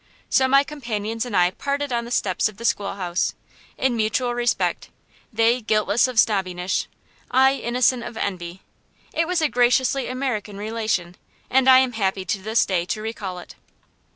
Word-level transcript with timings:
So 0.31 0.47
my 0.47 0.63
companions 0.63 1.27
and 1.27 1.37
I 1.37 1.51
parted 1.51 1.93
on 1.93 2.05
the 2.05 2.09
steps 2.09 2.49
of 2.49 2.57
the 2.57 2.65
school 2.65 2.95
house, 2.95 3.35
in 3.77 3.95
mutual 3.95 4.33
respect; 4.33 4.89
they 5.31 5.61
guiltless 5.61 6.07
of 6.07 6.17
snobbishness, 6.17 6.87
I 7.29 7.53
innocent 7.53 8.01
of 8.01 8.17
envy. 8.17 8.63
It 9.13 9.27
was 9.27 9.43
a 9.43 9.47
graciously 9.47 10.07
American 10.07 10.57
relation, 10.57 11.17
and 11.51 11.69
I 11.69 11.77
am 11.77 11.91
happy 11.91 12.25
to 12.25 12.41
this 12.41 12.65
day 12.65 12.83
to 12.85 13.01
recall 13.03 13.37
it. 13.37 13.53